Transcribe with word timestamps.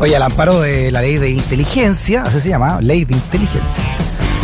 Oye, 0.00 0.16
al 0.16 0.22
amparo 0.22 0.60
de 0.60 0.90
la 0.90 1.02
ley 1.02 1.18
de 1.18 1.28
inteligencia, 1.28 2.22
así 2.22 2.40
se 2.40 2.48
llama, 2.48 2.80
ley 2.80 3.04
de 3.04 3.12
inteligencia. 3.12 3.84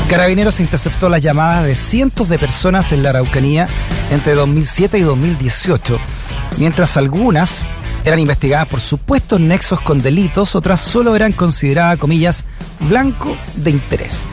Carabineros 0.06 0.60
interceptó 0.60 1.08
las 1.08 1.22
llamadas 1.22 1.64
de 1.64 1.74
cientos 1.74 2.28
de 2.28 2.38
personas 2.38 2.92
en 2.92 3.02
la 3.02 3.08
Araucanía 3.08 3.66
entre 4.10 4.34
2007 4.34 4.98
y 4.98 5.00
2018, 5.00 5.98
mientras 6.58 6.98
algunas 6.98 7.64
eran 8.04 8.18
investigadas 8.18 8.68
por 8.68 8.82
supuestos 8.82 9.40
nexos 9.40 9.80
con 9.80 10.02
delitos, 10.02 10.54
otras 10.54 10.78
solo 10.78 11.16
eran 11.16 11.32
consideradas, 11.32 11.98
comillas, 11.98 12.44
blanco 12.80 13.34
de 13.54 13.70
interés. 13.70 14.26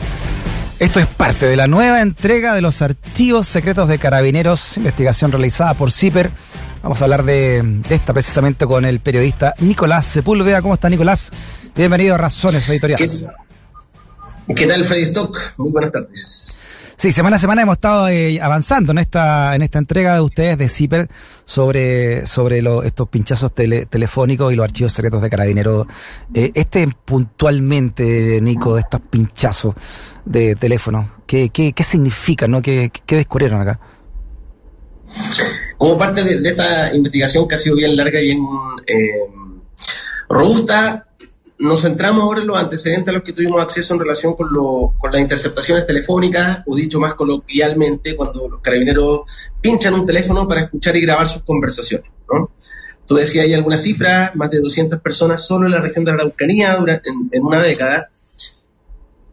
Esto 0.78 1.00
es 1.00 1.06
parte 1.06 1.46
de 1.46 1.56
la 1.56 1.66
nueva 1.66 2.02
entrega 2.02 2.54
de 2.54 2.60
los 2.60 2.82
archivos 2.82 3.48
secretos 3.48 3.88
de 3.88 3.98
carabineros, 3.98 4.76
investigación 4.76 5.32
realizada 5.32 5.72
por 5.72 5.90
CIPER 5.90 6.30
Vamos 6.84 7.00
a 7.00 7.06
hablar 7.06 7.24
de, 7.24 7.80
esta 7.88 8.12
precisamente 8.12 8.66
con 8.66 8.84
el 8.84 9.00
periodista 9.00 9.54
Nicolás 9.60 10.04
Sepúlveda. 10.04 10.60
¿Cómo 10.60 10.74
está 10.74 10.90
Nicolás? 10.90 11.30
Bienvenido 11.74 12.14
a 12.14 12.18
Razones 12.18 12.68
Editoriales. 12.68 13.24
¿Qué, 14.54 14.66
tal 14.66 14.84
Freddy 14.84 15.04
Stock? 15.04 15.34
Muy 15.56 15.70
buenas 15.70 15.92
tardes. 15.92 16.62
Sí, 16.98 17.10
semana 17.10 17.36
a 17.36 17.38
semana 17.38 17.62
hemos 17.62 17.76
estado 17.76 18.08
eh, 18.08 18.38
avanzando 18.38 18.92
en 18.92 18.98
esta 18.98 19.54
en 19.56 19.62
esta 19.62 19.78
entrega 19.78 20.14
de 20.16 20.20
ustedes 20.20 20.58
de 20.58 20.68
CIPER 20.68 21.08
sobre, 21.46 22.26
sobre 22.26 22.62
estos 22.84 23.08
pinchazos 23.08 23.54
telefónicos 23.54 24.52
y 24.52 24.56
los 24.56 24.64
archivos 24.64 24.92
secretos 24.92 25.22
de 25.22 25.30
Carabineros. 25.30 25.86
Eh, 26.34 26.52
este 26.54 26.86
puntualmente, 27.02 28.42
Nico, 28.42 28.74
de 28.74 28.82
estos 28.82 29.00
pinchazos 29.08 29.74
de 30.26 30.54
teléfono, 30.54 31.12
¿qué, 31.26 31.48
qué, 31.48 31.72
qué 31.72 31.82
significa? 31.82 32.46
¿no? 32.46 32.60
¿Qué, 32.60 32.92
¿Qué 33.06 33.16
descubrieron 33.16 33.62
acá? 33.62 33.80
Como 35.78 35.98
parte 35.98 36.22
de, 36.22 36.48
esta 36.48 36.94
investigación 36.94 37.48
que 37.48 37.56
ha 37.56 37.58
sido 37.58 37.76
bien 37.76 37.96
larga 37.96 38.20
y 38.20 38.24
bien 38.24 38.40
eh, 38.86 39.26
robusta, 40.28 41.08
nos 41.58 41.82
centramos 41.82 42.22
ahora 42.22 42.40
en 42.40 42.48
los 42.48 42.58
antecedentes 42.58 43.08
a 43.08 43.12
los 43.12 43.22
que 43.22 43.32
tuvimos 43.32 43.62
acceso 43.62 43.94
en 43.94 44.00
relación 44.00 44.34
con, 44.34 44.48
con 44.98 45.12
las 45.12 45.20
interceptaciones 45.20 45.86
telefónicas, 45.86 46.62
o 46.66 46.74
dicho 46.74 46.98
más 46.98 47.14
coloquialmente, 47.14 48.16
cuando 48.16 48.48
los 48.48 48.60
carabineros 48.60 49.20
pinchan 49.60 49.94
un 49.94 50.04
teléfono 50.04 50.48
para 50.48 50.62
escuchar 50.62 50.96
y 50.96 51.00
grabar 51.00 51.28
sus 51.28 51.42
conversaciones. 51.42 52.10
¿no? 52.32 52.50
Tú 53.06 53.14
decías, 53.14 53.44
hay 53.44 53.54
algunas 53.54 53.82
cifras, 53.82 54.34
más 54.34 54.50
de 54.50 54.60
200 54.60 55.00
personas 55.00 55.46
solo 55.46 55.66
en 55.66 55.72
la 55.72 55.80
región 55.80 56.04
de 56.04 56.12
la 56.12 56.18
Araucanía 56.18 56.76
durante, 56.76 57.10
en, 57.10 57.44
una 57.44 57.62
década. 57.62 58.08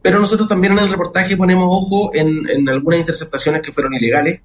Pero 0.02 0.18
nosotros 0.18 0.48
también 0.48 0.74
en 0.74 0.80
el 0.80 0.90
reportaje 0.90 1.36
ponemos 1.36 1.66
ojo 1.68 2.14
en, 2.14 2.48
en 2.48 2.68
algunas 2.68 3.00
interceptaciones 3.00 3.62
que 3.62 3.72
fueron 3.72 3.94
ilegales, 3.94 4.42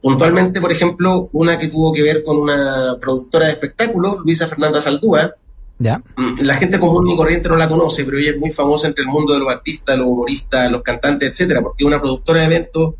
Puntualmente, 0.00 0.60
por 0.60 0.72
ejemplo, 0.72 1.28
una 1.32 1.58
que 1.58 1.68
tuvo 1.68 1.92
que 1.92 2.02
ver 2.02 2.24
con 2.24 2.38
una 2.38 2.96
productora 3.00 3.46
de 3.46 3.52
espectáculos, 3.52 4.18
Luisa 4.24 4.48
Fernanda 4.48 4.80
Saldúa. 4.80 5.34
¿Ya? 5.78 5.98
Mm, 6.16 6.42
la 6.42 6.54
gente 6.54 6.78
común 6.78 7.08
y 7.08 7.16
corriente 7.16 7.48
no 7.48 7.56
la 7.56 7.68
conoce, 7.68 8.04
pero 8.04 8.18
ella 8.18 8.30
es 8.30 8.38
muy 8.38 8.50
famosa 8.50 8.88
entre 8.88 9.02
el 9.04 9.10
mundo 9.10 9.32
de 9.32 9.40
los 9.40 9.48
artistas, 9.48 9.96
los 9.96 10.06
humoristas, 10.06 10.70
los 10.70 10.82
cantantes, 10.82 11.30
etcétera, 11.30 11.62
porque 11.62 11.84
es 11.84 11.86
una 11.86 12.00
productora 12.00 12.40
de 12.40 12.46
eventos 12.46 12.94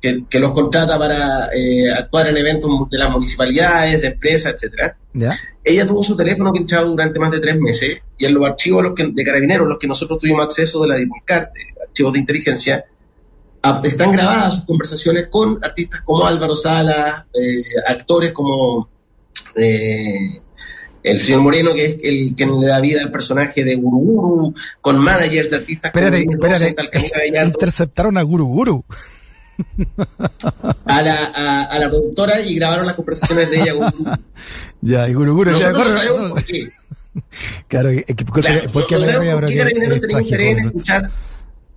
que, 0.00 0.38
los 0.38 0.52
contrata 0.52 0.98
para 0.98 1.48
eh, 1.52 1.90
actuar 1.90 2.28
en 2.28 2.36
eventos 2.36 2.88
de 2.88 2.98
las 2.98 3.10
municipalidades, 3.10 4.00
de 4.00 4.08
empresas, 4.08 4.54
etcétera. 4.54 4.96
¿Ya? 5.12 5.36
Ella 5.64 5.86
tuvo 5.86 6.02
su 6.02 6.16
teléfono 6.16 6.52
pinchado 6.52 6.88
durante 6.88 7.18
más 7.18 7.30
de 7.30 7.40
tres 7.40 7.58
meses 7.58 8.00
y 8.16 8.26
en 8.26 8.34
los 8.34 8.44
archivos 8.44 8.82
los 8.82 8.94
que, 8.94 9.08
de 9.12 9.24
carabineros, 9.24 9.66
los 9.66 9.78
que 9.78 9.88
nosotros 9.88 10.18
tuvimos 10.18 10.44
acceso 10.44 10.80
de 10.82 10.88
la 10.88 10.96
Divulcar, 10.96 11.50
de 11.52 11.82
archivos 11.82 12.12
de 12.12 12.18
inteligencia, 12.20 12.84
están 13.84 14.12
grabadas 14.12 14.54
sus 14.54 14.64
conversaciones 14.64 15.28
con 15.28 15.58
artistas 15.62 16.00
como 16.02 16.26
Álvaro 16.26 16.56
Sala, 16.56 17.26
eh, 17.32 17.62
actores 17.86 18.32
como 18.32 18.88
eh, 19.54 20.40
el 21.02 21.20
señor 21.20 21.42
Moreno, 21.42 21.74
que 21.74 21.86
es 21.86 21.96
el 22.02 22.34
que 22.34 22.46
le 22.46 22.66
da 22.66 22.80
vida 22.80 23.02
al 23.02 23.10
personaje 23.10 23.64
de 23.64 23.76
Guruguru, 23.76 24.54
con 24.80 24.98
managers 24.98 25.50
de 25.50 25.56
artistas 25.56 25.92
espérate, 25.94 26.26
como 26.26 26.46
espérate, 26.46 26.74
Interceptaron 27.44 28.16
a 28.18 28.22
Guruguru. 28.22 28.84
A 30.84 31.02
la, 31.02 31.64
a, 31.64 31.78
la 31.78 31.88
productora 31.88 32.40
y 32.40 32.54
grabaron 32.54 32.86
las 32.86 32.94
conversaciones 32.94 33.50
de 33.50 33.60
ella 33.60 33.74
con 33.74 34.20
Ya, 34.80 35.08
y 35.08 35.14
Guruguru 35.14 35.50
ya, 35.58 35.72
no 35.72 35.90
sabemos 35.90 36.30
por 36.30 36.44
qué. 36.44 36.68
Claro, 37.66 37.90
¿por 38.26 38.44
qué, 38.44 38.68
¿por 38.68 38.86
qué 38.86 38.98
Carabineros 39.00 39.50
tenía 40.00 40.20
interés 40.20 40.58
en 40.58 40.58
escuchar? 40.58 41.10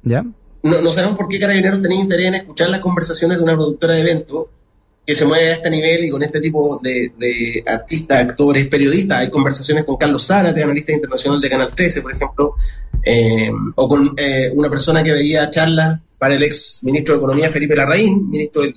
¿Ya? 0.03 0.24
No, 0.64 0.92
sabemos 0.92 1.18
por 1.18 1.28
qué 1.28 1.40
Carabineros 1.40 1.82
tenía 1.82 2.00
interés 2.00 2.28
en 2.28 2.36
escuchar 2.36 2.70
las 2.70 2.82
conversaciones 2.82 3.38
de 3.38 3.44
una 3.44 3.56
productora 3.56 3.96
de 3.96 4.02
eventos 4.02 4.46
que 5.06 5.16
se 5.16 5.26
mueve 5.26 5.50
a 5.50 5.54
este 5.54 5.70
nivel 5.72 6.06
y 6.06 6.10
con 6.10 6.22
este 6.22 6.40
tipo 6.40 6.80
de, 6.82 7.64
artistas, 7.66 8.20
actores, 8.20 8.68
periodistas. 8.68 9.20
Hay 9.20 9.30
conversaciones 9.30 9.84
con 9.84 9.98
Carlos 9.98 10.26
Zárate, 10.28 10.62
analista 10.62 10.94
internacional 10.94 11.42
de 11.42 11.50
Canal 11.50 11.74
13, 11.74 12.02
por 12.02 12.12
ejemplo, 12.12 12.56
eh, 13.04 13.52
o 13.76 13.90
con 13.90 14.14
eh, 14.18 14.52
una 14.54 14.70
persona 14.70 15.04
que 15.04 15.14
veía 15.14 15.50
charlas 15.50 16.00
para 16.20 16.36
el 16.36 16.44
ex 16.44 16.84
ministro 16.84 17.16
de 17.16 17.18
Economía, 17.18 17.50
Felipe 17.50 17.76
Larraín, 17.76 18.30
ministro 18.30 18.62
del, 18.62 18.76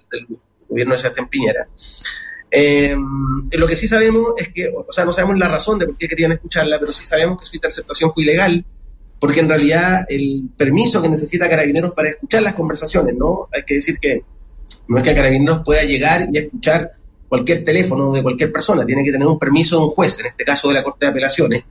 gobierno 0.67 0.95
de 0.95 0.99
Sebastián 0.99 1.29
Piñera. 1.29 1.69
Eh, 2.51 2.97
lo 3.53 3.67
que 3.67 3.77
sí 3.77 3.87
sabemos 3.87 4.33
es 4.39 4.49
que, 4.49 4.73
o 4.75 4.91
sea, 4.91 5.05
no 5.05 5.13
sabemos 5.13 5.39
la 5.39 5.49
razón 5.49 5.79
de 5.79 5.87
por 5.87 5.99
qué 5.99 6.09
querían 6.09 6.33
escucharla, 6.33 6.79
pero 6.81 6.93
sí 6.93 7.05
sabemos 7.05 7.37
que 7.39 7.45
su 7.45 7.57
interceptación 7.57 8.11
fue 8.11 8.23
ilegal 8.23 8.65
porque 9.25 9.41
en 9.41 9.49
realidad 9.49 10.05
el 10.11 10.51
permiso 10.55 11.01
que 11.01 11.09
necesita 11.09 11.49
Carabineros 11.49 11.93
para 11.93 12.11
escuchar 12.11 12.43
las 12.43 12.53
conversaciones, 12.53 13.15
¿no? 13.17 13.49
Hay 13.55 13.63
que 13.63 13.77
decir 13.77 13.99
que 13.99 14.23
no 14.87 14.99
es 14.99 15.03
que 15.03 15.15
Carabineros 15.15 15.63
pueda 15.65 15.83
llegar 15.83 16.29
y 16.31 16.37
escuchar 16.37 16.93
cualquier 17.27 17.65
teléfono 17.65 18.13
de 18.13 18.23
cualquier 18.23 18.53
persona, 18.53 18.85
tiene 18.85 19.03
que 19.03 19.11
tener 19.11 19.27
un 19.27 19.39
permiso 19.39 19.79
de 19.79 19.85
un 19.85 19.89
juez, 19.89 20.21
en 20.21 20.27
este 20.27 20.45
caso 20.45 20.69
de 20.69 20.75
la 20.75 20.83
Corte 20.83 21.07
de 21.07 21.11
Apelaciones. 21.11 21.65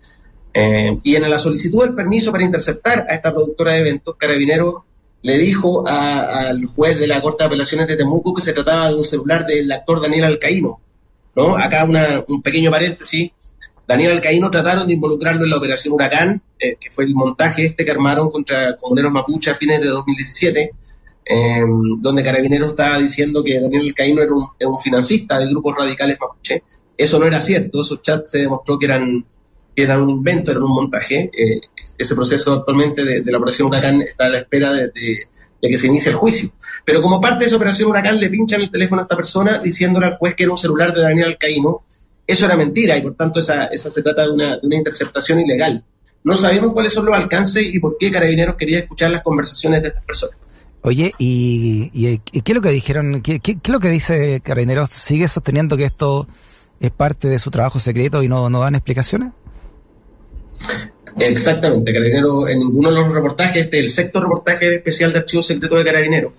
Eh, 0.51 0.97
y 1.03 1.15
en 1.15 1.29
la 1.29 1.37
solicitud 1.37 1.85
del 1.85 1.93
permiso 1.93 2.31
para 2.31 2.43
interceptar 2.43 3.05
a 3.07 3.13
esta 3.13 3.31
productora 3.31 3.73
de 3.73 3.81
eventos, 3.81 4.15
Carabineros 4.15 4.85
le 5.21 5.37
dijo 5.37 5.87
al 5.87 6.65
juez 6.65 6.97
de 6.97 7.05
la 7.05 7.21
Corte 7.21 7.43
de 7.43 7.49
Apelaciones 7.49 7.85
de 7.87 7.97
Temuco 7.97 8.33
que 8.33 8.41
se 8.41 8.53
trataba 8.53 8.87
de 8.87 8.95
un 8.95 9.03
celular 9.03 9.45
del 9.45 9.71
actor 9.71 10.01
Daniel 10.01 10.23
Alcaíno. 10.23 10.81
¿no? 11.35 11.55
Acá 11.55 11.85
un 12.27 12.41
pequeño 12.41 12.71
paréntesis. 12.71 13.29
Daniel 13.93 14.13
Alcaíno 14.13 14.49
trataron 14.49 14.87
de 14.87 14.93
involucrarlo 14.93 15.43
en 15.43 15.51
la 15.51 15.57
operación 15.57 15.93
Huracán, 15.93 16.41
eh, 16.59 16.77
que 16.81 16.89
fue 16.89 17.03
el 17.03 17.13
montaje 17.13 17.63
este 17.63 17.85
que 17.85 17.91
armaron 17.91 18.27
contra 18.31 18.75
comuneros 18.75 19.11
mapuche 19.11 19.51
a 19.51 19.53
fines 19.53 19.79
de 19.81 19.87
2017, 19.87 20.71
em, 21.25 22.01
donde 22.01 22.23
Carabineros 22.23 22.69
estaba 22.69 22.97
diciendo 22.97 23.43
que 23.43 23.61
Daniel 23.61 23.89
Alcaíno 23.89 24.23
era 24.23 24.33
un, 24.33 24.79
financista 24.79 25.37
de 25.37 25.45
grupos 25.45 25.75
radicales 25.77 26.17
mapuche. 26.19 26.63
Eso 26.97 27.19
no 27.19 27.27
era 27.27 27.39
cierto, 27.39 27.83
esos 27.83 28.01
chats 28.01 28.31
se 28.31 28.39
demostró 28.39 28.79
que 28.79 28.87
eran, 28.87 29.03
un 30.01 30.09
invento, 30.09 30.49
eran 30.49 30.63
un 30.63 30.73
montaje. 30.73 31.29
Eh, 31.31 31.61
ese 31.95 32.15
proceso 32.15 32.51
actualmente 32.51 33.03
de, 33.03 33.31
la 33.31 33.37
operación 33.37 33.67
Huracán 33.67 34.01
está 34.01 34.25
a 34.25 34.29
la 34.29 34.39
espera 34.39 34.73
de, 34.73 34.91
que 35.61 35.77
se 35.77 35.85
inicie 35.85 36.09
el 36.09 36.17
juicio. 36.17 36.49
Pero 36.83 36.99
como 36.99 37.21
parte 37.21 37.43
de 37.43 37.45
esa 37.45 37.57
operación 37.57 37.91
Huracán 37.91 38.19
le 38.19 38.31
pinchan 38.31 38.61
el 38.61 38.71
teléfono 38.71 39.01
a 39.01 39.03
esta 39.03 39.15
persona 39.15 39.59
diciéndole 39.59 40.07
al 40.07 40.17
juez 40.17 40.33
que 40.33 40.43
era 40.43 40.51
un 40.51 40.57
celular 40.57 40.91
de 40.95 41.01
Daniel 41.01 41.27
Alcaíno 41.27 41.83
eso 42.25 42.45
era 42.45 42.55
mentira 42.55 42.97
y 42.97 43.01
por 43.01 43.15
tanto 43.15 43.39
esa, 43.39 43.65
esa 43.65 43.89
se 43.89 44.01
trata 44.01 44.23
de 44.23 44.31
una, 44.31 44.55
de 44.57 44.67
una 44.67 44.75
interceptación 44.75 45.39
ilegal. 45.39 45.83
No 46.23 46.37
sabemos 46.37 46.71
cuáles 46.73 46.93
son 46.93 47.05
los 47.05 47.15
alcances 47.15 47.65
y 47.65 47.79
por 47.79 47.97
qué 47.97 48.11
Carabineros 48.11 48.55
quería 48.55 48.79
escuchar 48.79 49.11
las 49.11 49.23
conversaciones 49.23 49.81
de 49.81 49.89
estas 49.89 50.03
personas. 50.03 50.37
Oye, 50.81 51.13
¿y, 51.17 51.89
y, 51.93 52.41
qué 52.41 52.51
es 52.51 52.55
lo 52.55 52.61
que 52.61 52.69
dijeron? 52.69 53.21
¿Qué, 53.21 53.39
qué, 53.39 53.57
es 53.61 53.69
lo 53.69 53.79
que 53.79 53.89
dice 53.89 54.41
Carabineros? 54.41 54.89
¿Sigue 54.89 55.27
sosteniendo 55.27 55.77
que 55.77 55.85
esto 55.85 56.27
es 56.79 56.91
parte 56.91 57.29
de 57.29 57.39
su 57.39 57.51
trabajo 57.51 57.79
secreto 57.79 58.23
y 58.23 58.27
no, 58.27 58.49
no 58.49 58.59
dan 58.59 58.75
explicaciones? 58.75 59.31
Exactamente, 61.17 61.93
Carabineros 61.93 62.49
en 62.49 62.59
ninguno 62.59 62.89
de 62.89 62.95
los 62.95 63.13
reportajes, 63.13 63.65
este 63.65 63.79
es 63.79 63.83
el 63.85 63.89
sexto 63.91 64.21
reportaje 64.21 64.75
especial 64.75 65.13
de 65.13 65.19
archivos 65.19 65.47
secretos 65.47 65.77
de 65.77 65.85
Carabineros, 65.85 66.33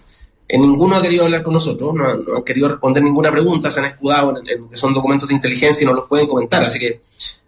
en 0.46 0.60
ninguno 0.60 0.96
ha 0.96 1.02
querido 1.02 1.24
hablar 1.24 1.42
con 1.42 1.54
nosotros, 1.54 1.94
no, 1.94 2.36
han 2.36 2.42
querido 2.44 2.68
responder 2.68 3.02
ninguna 3.02 3.30
pregunta, 3.30 3.70
se 3.70 3.80
han 3.80 3.86
escudado 3.86 4.34
en, 4.38 4.68
que 4.68 4.76
son 4.76 4.92
documentos 4.92 5.28
de 5.28 5.34
inteligencia 5.34 5.84
y 5.84 5.86
no 5.86 5.94
los 5.94 6.06
pueden 6.06 6.26
comentar, 6.26 6.62
así 6.64 6.78
que 6.78 7.00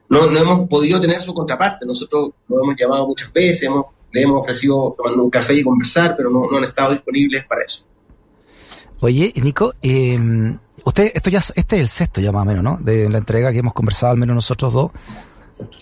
no, 0.09 0.27
no 0.31 0.39
hemos 0.39 0.69
podido 0.69 1.01
tener 1.01 1.21
su 1.21 1.35
contraparte. 1.35 1.85
Nosotros 1.85 2.31
lo 2.49 2.63
hemos 2.63 2.77
llamado 2.79 3.07
muchas 3.07 3.33
veces, 3.33 3.65
hemos, 3.65 3.87
le 4.13 4.23
hemos 4.23 4.41
ofrecido 4.41 4.95
tomar 4.97 5.15
un 5.15 5.31
café 5.31 5.55
y 5.55 5.63
conversar, 5.63 6.15
pero 6.17 6.31
no, 6.31 6.49
han 6.57 6.65
estado 6.65 6.93
disponibles 6.93 7.45
para 7.47 7.63
eso. 7.63 7.85
Oye, 9.01 9.33
Nico, 9.37 9.75
eh, 9.83 10.19
usted, 10.85 11.13
esto 11.15 11.29
ya, 11.29 11.39
este 11.39 11.77
es 11.77 11.83
el 11.83 11.89
sexto 11.89 12.21
ya 12.21 12.33
más 12.33 12.43
o 12.43 12.47
menos, 12.47 12.65
¿no? 12.65 12.79
De 12.81 13.09
la 13.11 13.19
entrega 13.19 13.53
que 13.53 13.59
hemos 13.59 13.75
conversado 13.75 14.13
al 14.13 14.19
menos 14.19 14.35
nosotros 14.35 14.73
dos, 14.73 14.91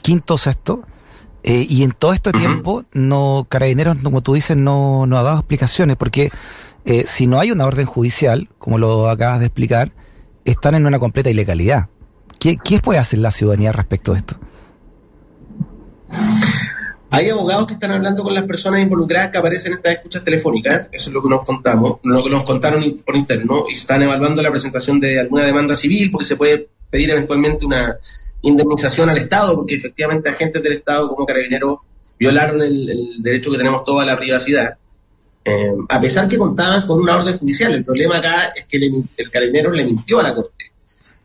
quinto 0.02 0.36
sexto. 0.36 0.82
Eh, 1.46 1.66
y 1.68 1.82
en 1.82 1.92
todo 1.92 2.14
este 2.14 2.32
tiempo, 2.32 2.84
no, 2.94 3.46
Carabineros, 3.50 3.98
como 4.02 4.22
tú 4.22 4.32
dices, 4.32 4.56
no, 4.56 5.06
no 5.06 5.18
ha 5.18 5.22
dado 5.22 5.40
explicaciones, 5.40 5.98
porque 5.98 6.30
eh, 6.84 7.04
si 7.06 7.26
no 7.26 7.40
hay 7.40 7.50
una 7.50 7.66
orden 7.66 7.86
judicial, 7.86 8.48
como 8.58 8.78
lo 8.78 9.08
acabas 9.08 9.40
de 9.40 9.46
explicar, 9.46 9.92
están 10.44 10.74
en 10.74 10.86
una 10.86 10.98
completa 10.98 11.30
ilegalidad. 11.30 11.88
¿Qué, 12.38 12.58
puede 12.82 12.98
hacer 12.98 13.20
la 13.20 13.30
ciudadanía 13.30 13.72
respecto 13.72 14.12
a 14.12 14.18
esto? 14.18 14.36
Hay 17.10 17.30
abogados 17.30 17.66
que 17.66 17.74
están 17.74 17.92
hablando 17.92 18.22
con 18.22 18.34
las 18.34 18.44
personas 18.44 18.80
involucradas 18.80 19.30
que 19.30 19.38
aparecen 19.38 19.72
en 19.72 19.78
estas 19.78 19.94
escuchas 19.94 20.24
telefónicas, 20.24 20.88
eso 20.92 21.08
es 21.08 21.14
lo 21.14 21.22
que 21.22 21.28
nos 21.30 21.42
contamos, 21.44 22.00
lo 22.02 22.22
que 22.22 22.28
nos 22.28 22.42
contaron 22.42 22.82
por 23.06 23.16
interno, 23.16 23.64
y 23.68 23.72
están 23.72 24.02
evaluando 24.02 24.42
la 24.42 24.50
presentación 24.50 25.00
de 25.00 25.20
alguna 25.20 25.44
demanda 25.44 25.74
civil 25.74 26.10
porque 26.10 26.26
se 26.26 26.36
puede 26.36 26.68
pedir 26.90 27.10
eventualmente 27.10 27.64
una 27.64 27.96
indemnización 28.42 29.08
al 29.08 29.16
Estado, 29.16 29.56
porque 29.56 29.76
efectivamente 29.76 30.28
agentes 30.28 30.62
del 30.62 30.74
Estado 30.74 31.08
como 31.08 31.24
carabineros 31.24 31.78
violaron 32.18 32.60
el, 32.62 33.22
derecho 33.22 33.50
que 33.50 33.58
tenemos 33.58 33.84
todos 33.84 34.02
a 34.02 34.04
la 34.04 34.18
privacidad. 34.18 34.76
Eh, 35.44 35.72
a 35.88 36.00
pesar 36.00 36.26
que 36.26 36.38
contaban 36.38 36.86
con 36.86 37.00
una 37.00 37.16
orden 37.16 37.36
judicial, 37.36 37.74
el 37.74 37.84
problema 37.84 38.16
acá 38.18 38.52
es 38.56 38.64
que 38.64 38.78
el 38.78 39.30
carabinero 39.30 39.70
le 39.70 39.84
mintió 39.84 40.20
a 40.20 40.22
la 40.22 40.34
Corte, 40.34 40.72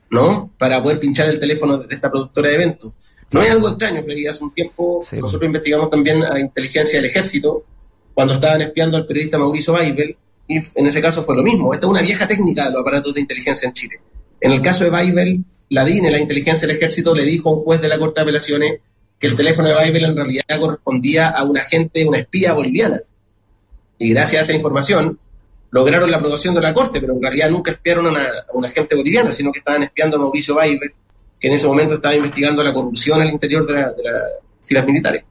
¿no? 0.10 0.52
Para 0.58 0.84
poder 0.84 1.00
pinchar 1.00 1.30
el 1.30 1.40
teléfono 1.40 1.78
de 1.78 1.88
esta 1.96 2.12
productora 2.12 2.50
de 2.50 2.56
eventos. 2.56 2.92
No 3.32 3.42
es 3.42 3.52
algo 3.52 3.70
extraño, 3.70 4.04
Freddy. 4.04 4.28
Hace 4.28 4.44
un 4.44 4.54
tiempo 4.54 5.06
nosotros 5.14 5.48
investigamos 5.48 5.90
también 5.90 6.24
a 6.24 6.40
inteligencia 6.40 7.00
del 7.00 7.10
ejército 7.10 7.64
cuando 8.14 8.34
estaban 8.34 8.62
espiando 8.62 8.98
al 8.98 9.06
periodista 9.06 9.38
Mauricio 9.38 9.74
Weibel, 9.74 10.18
y 10.48 10.58
en 10.58 10.88
ese 10.88 11.02
caso 11.02 11.22
fue 11.22 11.36
lo 11.36 11.44
mismo. 11.44 11.74
Esta 11.74 11.86
es 11.86 11.92
una 11.92 12.02
vieja 12.02 12.28
técnica 12.28 12.66
de 12.66 12.72
los 12.72 12.82
aparatos 12.82 13.14
de 13.14 13.22
inteligencia 13.22 13.68
en 13.68 13.74
Chile. 13.74 14.02
En 14.42 14.52
el 14.52 14.62
caso 14.62 14.84
de 14.84 14.90
Weibel, 14.90 15.46
la 15.70 15.86
DINE, 15.86 16.12
la 16.12 16.20
inteligencia 16.20 16.68
del 16.68 16.76
ejército, 16.76 17.16
le 17.16 17.24
dijo 17.24 17.50
a 17.50 17.54
un 17.54 17.62
juez 17.62 17.82
de 17.82 17.88
la 17.88 18.00
Corte 18.00 18.16
de 18.16 18.24
Apelaciones 18.24 18.80
que 19.20 19.28
el 19.28 19.36
teléfono 19.36 19.70
de 19.70 19.76
Weibel 19.76 20.06
en 20.06 20.16
realidad 20.16 20.60
correspondía 20.60 21.30
a 21.30 21.44
un 21.44 21.58
agente, 21.58 22.06
una 22.06 22.18
espía 22.18 22.54
boliviana. 22.54 23.02
Y 24.00 24.14
gracias 24.14 24.40
a 24.40 24.44
esa 24.46 24.54
información 24.54 25.20
lograron 25.72 26.10
la 26.10 26.18
aprobación 26.18 26.56
de 26.56 26.62
la 26.62 26.74
Corte, 26.74 27.00
pero 27.00 27.14
en 27.14 27.22
realidad 27.22 27.50
nunca 27.50 27.72
espiaron 27.72 28.08
a, 28.18 28.28
un 28.54 28.66
agente 28.66 28.96
boliviano, 28.96 29.32
sino 29.32 29.52
que 29.52 29.60
estaban 29.60 29.84
espiando 29.84 30.18
a 30.18 30.20
Mauricio 30.22 30.56
Weibel, 30.56 30.94
que 31.40 31.48
en 31.48 31.54
ese 31.54 31.68
momento 31.68 31.96
estaba 31.96 32.16
investigando 32.16 32.64
la 32.64 32.74
corrupción 32.74 33.22
al 33.22 33.30
interior 33.30 33.66
de, 33.68 33.74
las 33.74 33.94
filas 34.62 34.86
militares. 34.86 35.24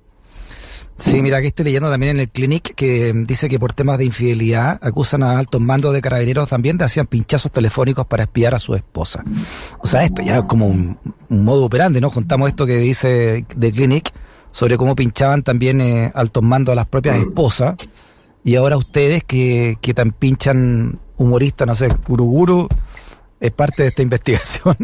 Sí, 0.97 1.23
mira, 1.23 1.39
aquí 1.39 1.47
estoy 1.47 1.67
leyendo 1.67 1.89
también 1.89 2.17
en 2.17 2.21
el 2.21 2.29
Clinic 2.29 2.75
que 2.75 3.13
dice 3.15 3.49
que 3.49 3.61
por 3.61 3.73
temas 3.73 3.99
de 3.99 4.05
infidelidad 4.05 4.81
acusan 4.83 5.23
a 5.23 5.39
altos 5.39 5.61
mandos 5.61 5.95
de 5.95 6.01
carabineros 6.01 6.49
también 6.49 6.77
de 6.77 6.85
hacían 6.85 7.07
pinchazos 7.07 7.53
telefónicos 7.53 8.05
para 8.07 8.25
espiar 8.25 8.57
a 8.57 8.59
su 8.59 8.75
esposa. 8.75 9.23
O 9.79 9.87
sea, 9.87 10.03
esto 10.03 10.23
ya 10.23 10.39
es 10.39 10.45
como 10.47 10.67
un, 10.67 10.99
modo 11.29 11.67
operante, 11.67 12.01
¿no? 12.01 12.11
Juntamos 12.11 12.49
esto 12.49 12.67
que 12.67 12.79
dice 12.79 13.47
de 13.55 13.73
Clinic 13.73 14.13
sobre 14.51 14.77
cómo 14.77 14.97
pinchaban 14.97 15.45
también 15.45 15.81
eh, 15.81 16.11
altos 16.15 16.43
mandos 16.43 16.73
a 16.73 16.77
las 16.77 16.87
propias 16.87 17.17
mm. 17.17 17.23
esposas 17.23 17.77
y 18.49 18.57
ahora 18.57 18.79
ustedes 18.79 19.25
que, 19.25 19.77
que 19.83 19.93
tan 19.93 20.13
pinchan 20.13 20.99
humoristas, 21.19 21.67
no 21.67 21.77
sé, 21.77 21.89
Guruguru 22.09 22.67
es 23.39 23.53
parte 23.53 23.83
de 23.83 23.91
esta 23.91 24.01
investigación. 24.09 24.75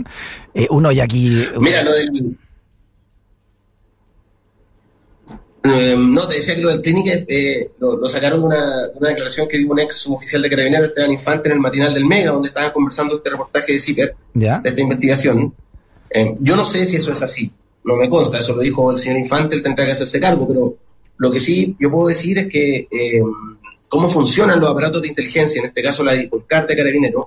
Eh, 0.53 0.67
uno 0.69 0.93
ya 0.93 1.05
aquí... 1.05 1.47
Mira, 1.59 1.83
lo 1.83 1.93
del 1.93 2.37
Eh, 5.65 5.97
no, 5.97 6.29
te 6.29 6.35
decía 6.35 6.55
que 6.55 6.61
lo 6.61 6.69
del 6.69 6.83
clínico 6.83 7.09
eh, 7.27 7.71
lo, 7.79 8.07
sacaron 8.07 8.41
de 8.41 8.47
una, 8.49 8.89
declaración 9.09 9.49
que 9.49 9.57
dio 9.57 9.71
un 9.71 9.81
ex 9.81 10.07
oficial 10.09 10.43
de 10.43 10.51
carabineros, 10.51 10.89
Esteban 10.89 11.13
Infante, 11.13 11.49
en 11.49 11.55
el 11.55 11.61
matinal 11.61 11.95
del 11.95 12.05
Mega, 12.05 12.33
donde 12.33 12.49
estaban 12.49 12.71
conversando 12.71 13.17
este 13.17 13.31
reportaje 13.31 13.73
de 13.73 13.79
CIPER, 13.79 14.15
de 14.35 14.61
esta 14.63 14.81
investigación. 14.83 15.55
Eh, 16.11 16.35
yo 16.39 16.55
no 16.55 16.65
sé 16.65 16.85
si 16.85 16.97
eso 16.97 17.13
es 17.13 17.23
así, 17.23 17.51
no 17.83 17.97
me 17.97 18.11
consta, 18.11 18.41
eso 18.41 18.55
lo 18.55 18.61
dijo 18.61 18.91
el 18.91 18.99
señor 18.99 19.21
Infante, 19.21 19.57
él 19.57 19.63
tendrá 19.63 19.87
que 19.87 19.93
hacerse 19.93 20.21
cargo, 20.21 20.47
pero 20.47 20.77
lo 21.17 21.31
que 21.31 21.41
sí 21.41 21.77
yo 21.79 21.91
puedo 21.91 22.09
decir 22.09 22.39
es 22.39 22.49
que 22.49 22.89
cómo 23.89 24.09
funcionan 24.11 24.59
los 24.61 24.71
aparatos 24.71 25.03
de 25.03 25.09
inteligencia, 25.09 25.61
en 25.61 25.67
este 25.67 25.83
caso 25.83 26.03
la 26.03 26.15
carta 26.47 26.69
de 26.69 26.77
Carabineros, 26.77 27.27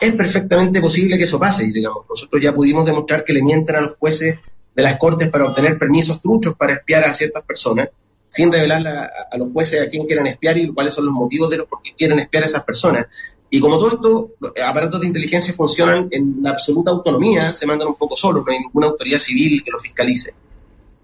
es 0.00 0.12
perfectamente 0.14 0.80
posible 0.80 1.16
que 1.16 1.24
eso 1.24 1.38
pase, 1.38 1.66
digamos. 1.72 2.06
Nosotros 2.08 2.42
ya 2.42 2.54
pudimos 2.54 2.86
demostrar 2.86 3.24
que 3.24 3.32
le 3.32 3.42
mienten 3.42 3.76
a 3.76 3.80
los 3.80 3.96
jueces 3.96 4.38
de 4.74 4.82
las 4.82 4.96
Cortes 4.96 5.30
para 5.30 5.46
obtener 5.46 5.76
permisos 5.76 6.22
truchos 6.22 6.54
para 6.54 6.74
espiar 6.74 7.04
a 7.04 7.12
ciertas 7.12 7.42
personas, 7.42 7.88
sin 8.28 8.52
revelar 8.52 8.86
a, 8.86 9.36
los 9.36 9.52
jueces 9.52 9.80
a 9.80 9.88
quién 9.88 10.06
quieren 10.06 10.26
espiar 10.26 10.56
y 10.56 10.72
cuáles 10.72 10.94
son 10.94 11.06
los 11.06 11.14
motivos 11.14 11.50
de 11.50 11.58
los 11.58 11.66
por 11.66 11.82
qué 11.82 11.94
quieren 11.96 12.18
espiar 12.20 12.44
a 12.44 12.46
esas 12.46 12.64
personas. 12.64 13.06
Y 13.50 13.60
como 13.60 13.78
todo 13.78 13.88
esto, 13.88 14.30
los 14.40 14.52
aparatos 14.66 15.00
de 15.00 15.06
inteligencia 15.06 15.54
funcionan 15.54 16.08
en 16.10 16.46
absoluta 16.46 16.90
autonomía, 16.90 17.52
se 17.52 17.66
mandan 17.66 17.88
un 17.88 17.94
poco 17.94 18.14
solos, 18.14 18.44
no 18.46 18.52
hay 18.52 18.60
ninguna 18.60 18.88
autoridad 18.88 19.18
civil 19.18 19.62
que 19.64 19.70
los 19.70 19.82
fiscalice. 19.82 20.34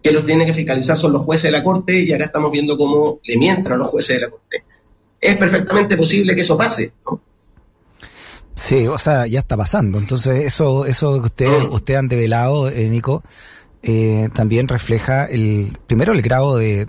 Que 0.04 0.12
los 0.12 0.24
tiene 0.24 0.46
que 0.46 0.52
fiscalizar 0.52 0.96
son 0.96 1.12
los 1.12 1.22
jueces 1.22 1.44
de 1.44 1.52
la 1.52 1.64
Corte 1.64 1.98
y 1.98 2.12
acá 2.12 2.26
estamos 2.26 2.52
viendo 2.52 2.76
cómo 2.76 3.20
le 3.24 3.36
mienten 3.38 3.72
a 3.72 3.76
los 3.76 3.88
jueces 3.88 4.16
de 4.16 4.26
la 4.26 4.30
Corte. 4.30 4.64
Es 5.20 5.36
perfectamente 5.36 5.96
posible 5.96 6.34
que 6.34 6.42
eso 6.42 6.56
pase, 6.56 6.92
¿no? 7.06 7.20
Sí, 8.54 8.86
o 8.86 8.98
sea, 8.98 9.26
ya 9.26 9.40
está 9.40 9.56
pasando. 9.56 9.98
Entonces, 9.98 10.44
eso, 10.44 10.86
eso 10.86 11.20
que 11.20 11.26
ustedes, 11.26 11.64
mm. 11.64 11.72
ustedes 11.72 11.98
han 11.98 12.08
develado, 12.08 12.68
eh, 12.68 12.88
Nico, 12.88 13.24
eh, 13.82 14.28
también 14.34 14.68
refleja 14.68 15.24
el 15.24 15.76
primero 15.86 16.12
el 16.12 16.22
grado 16.22 16.56
de, 16.56 16.86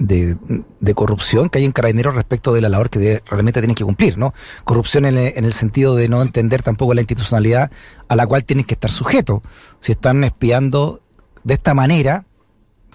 de, 0.00 0.94
corrupción 0.94 1.48
que 1.48 1.58
hay 1.58 1.64
en 1.64 1.72
Carabineros 1.72 2.14
respecto 2.14 2.52
de 2.52 2.60
la 2.60 2.68
labor 2.68 2.90
que 2.90 3.22
realmente 3.26 3.60
tienen 3.60 3.74
que 3.74 3.84
cumplir, 3.84 4.18
¿no? 4.18 4.34
Corrupción 4.64 5.04
en 5.04 5.16
el, 5.16 5.52
sentido 5.52 5.94
de 5.94 6.08
no 6.08 6.22
entender 6.22 6.62
tampoco 6.62 6.94
la 6.94 7.02
institucionalidad 7.02 7.70
a 8.08 8.16
la 8.16 8.26
cual 8.26 8.44
tienen 8.44 8.64
que 8.64 8.74
estar 8.74 8.90
sujetos. 8.90 9.42
Si 9.78 9.92
están 9.92 10.24
espiando 10.24 11.00
de 11.44 11.54
esta 11.54 11.74
manera, 11.74 12.26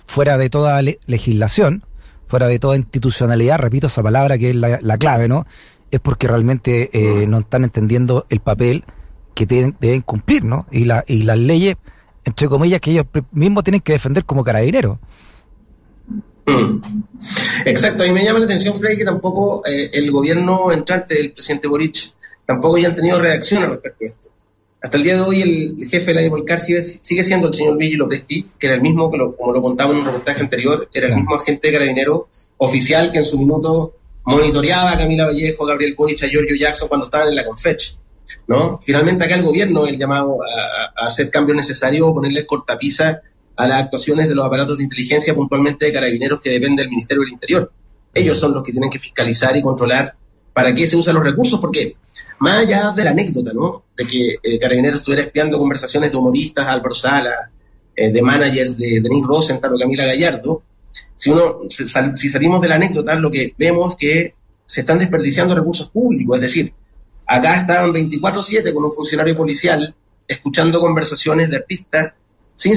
fuera 0.07 0.37
de 0.37 0.49
toda 0.49 0.81
legislación, 0.81 1.83
fuera 2.27 2.47
de 2.47 2.59
toda 2.59 2.75
institucionalidad, 2.75 3.59
repito 3.59 3.87
esa 3.87 4.03
palabra 4.03 4.37
que 4.37 4.51
es 4.51 4.55
la, 4.55 4.97
clave, 4.97 5.27
¿no? 5.27 5.45
Es 5.91 5.99
porque 5.99 6.27
realmente 6.27 6.89
eh, 6.93 7.27
no 7.27 7.39
están 7.39 7.63
entendiendo 7.63 8.25
el 8.29 8.39
papel 8.39 8.83
que 9.33 9.45
tienen, 9.45 9.75
deben 9.79 10.01
cumplir, 10.01 10.43
¿no? 10.43 10.65
Y, 10.71 10.85
la, 10.85 11.03
y 11.07 11.23
las 11.23 11.37
leyes 11.37 11.77
entre 12.25 12.49
comillas, 12.49 12.81
que 12.81 12.91
ellos 12.91 13.05
mismos 13.31 13.63
tienen 13.63 13.81
que 13.81 13.93
defender 13.93 14.25
como 14.25 14.43
carabineros. 14.43 14.97
Mm. 16.47 16.79
Exacto, 17.65 18.03
y 18.03 18.11
me 18.11 18.23
llama 18.23 18.39
la 18.39 18.45
atención, 18.45 18.77
Frey, 18.77 18.97
que 18.97 19.05
tampoco 19.05 19.63
eh, 19.65 19.91
el 19.93 20.11
gobierno 20.11 20.71
entrante 20.71 21.15
del 21.15 21.31
presidente 21.31 21.67
Boric 21.67 22.13
tampoco 22.45 22.77
ya 22.77 22.89
han 22.89 22.95
tenido 22.95 23.19
reacción 23.19 23.63
al 23.63 23.69
respecto 23.69 24.03
a 24.03 24.07
esto. 24.07 24.29
Hasta 24.85 24.97
el 24.97 25.03
día 25.03 25.15
de 25.15 25.21
hoy 25.21 25.41
el 25.41 25.87
jefe 25.89 26.11
de 26.11 26.13
la 26.13 26.21
Divolcar 26.21 26.59
sigue, 26.59 26.79
sigue 26.79 27.23
siendo 27.23 27.47
el 27.47 27.55
señor 27.55 27.75
Vigilo 27.75 28.07
Presti, 28.07 28.51
que 28.59 28.67
era 28.67 28.75
el 28.75 28.83
mismo, 28.83 29.09
que 29.09 29.17
como 29.17 29.51
lo 29.51 29.59
contaba 29.59 29.91
en 29.91 29.97
un 29.97 30.05
reportaje 30.05 30.41
anterior, 30.41 30.87
era 30.93 31.07
el 31.07 31.15
mismo 31.15 31.33
agente 31.33 31.69
de 31.69 31.73
carabinero 31.73 32.27
oficial 32.57 33.11
que 33.11 33.17
en 33.17 33.23
su 33.23 33.39
minuto 33.39 33.95
monitoreaba 34.25 34.91
a 34.91 34.97
Camila 34.99 35.25
Vallejo, 35.25 35.65
Gabriel 35.65 35.95
Boric, 35.97 36.21
a 36.21 36.27
Giorgio 36.27 36.55
Jackson 36.55 36.87
cuando 36.87 37.05
estaban 37.05 37.29
en 37.29 37.35
la 37.35 37.43
Confech. 37.43 37.97
¿no? 38.45 38.79
Finalmente 38.79 39.23
acá 39.23 39.33
el 39.33 39.41
gobierno 39.41 39.87
el 39.87 39.97
llamado 39.97 40.37
a, 40.43 41.07
hacer 41.07 41.31
cambios 41.31 41.57
necesarios 41.57 42.07
o 42.07 42.13
ponerle 42.13 42.45
cortapisa 42.45 43.23
a 43.55 43.67
las 43.67 43.85
actuaciones 43.85 44.29
de 44.29 44.35
los 44.35 44.45
aparatos 44.45 44.77
de 44.77 44.83
inteligencia, 44.83 45.33
puntualmente 45.33 45.87
de 45.87 45.93
carabineros 45.93 46.39
que 46.39 46.51
dependen 46.51 46.75
del 46.75 46.89
Ministerio 46.89 47.23
del 47.23 47.33
Interior. 47.33 47.71
Ellos 48.13 48.37
son 48.39 48.53
los 48.53 48.61
que 48.61 48.71
tienen 48.71 48.91
que 48.91 48.99
fiscalizar 48.99 49.57
y 49.57 49.63
controlar 49.63 50.15
para 50.55 50.73
qué 50.73 50.87
se 50.87 50.95
usan 50.95 51.15
los 51.15 51.23
recursos, 51.23 51.59
porque 51.59 51.97
más 52.39 52.59
allá 52.59 52.91
de 52.91 53.03
la 53.03 53.11
anécdota, 53.11 53.51
¿no? 53.53 53.83
De 53.95 54.07
que 54.07 54.35
eh, 54.41 54.57
Carabineros 54.57 54.99
estuviera 54.99 55.23
espiando 55.23 55.59
conversaciones 55.59 56.11
de 56.11 56.17
humoristas, 56.17 56.65
Álvaro 56.65 56.95
Sala, 56.95 57.51
eh, 57.95 58.09
de 58.09 58.21
managers 58.21 58.77
de 58.77 59.01
Denise 59.01 59.27
Rosenthal 59.27 59.75
o 59.75 59.77
Camila 59.77 60.05
Gallardo, 60.05 60.63
si 61.13 61.29
uno, 61.29 61.59
si 61.69 62.29
salimos 62.29 62.61
de 62.61 62.69
la 62.69 62.75
anécdota, 62.75 63.15
lo 63.15 63.29
que 63.29 63.53
vemos 63.57 63.91
es 63.91 63.97
que 63.97 64.33
se 64.65 64.81
están 64.81 64.97
desperdiciando 64.97 65.53
recursos 65.53 65.89
públicos, 65.89 66.37
es 66.37 66.41
decir, 66.41 66.73
Acá 67.27 67.55
estaban 67.55 67.91
24/7 67.91 68.73
con 68.73 68.85
un 68.85 68.91
funcionario 68.91 69.35
policial 69.35 69.95
escuchando 70.27 70.79
conversaciones 70.79 71.49
de 71.49 71.57
artistas, 71.57 72.13
sin, 72.55 72.73